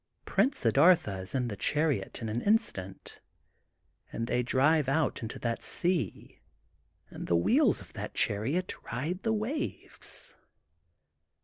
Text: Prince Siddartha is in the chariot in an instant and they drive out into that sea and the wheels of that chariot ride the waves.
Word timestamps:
Prince 0.25 0.57
Siddartha 0.57 1.19
is 1.19 1.35
in 1.35 1.47
the 1.47 1.55
chariot 1.55 2.23
in 2.23 2.27
an 2.29 2.41
instant 2.41 3.19
and 4.11 4.25
they 4.25 4.41
drive 4.41 4.89
out 4.89 5.21
into 5.21 5.37
that 5.37 5.61
sea 5.61 6.39
and 7.11 7.27
the 7.27 7.35
wheels 7.35 7.81
of 7.81 7.93
that 7.93 8.15
chariot 8.15 8.73
ride 8.91 9.21
the 9.21 9.31
waves. 9.31 10.35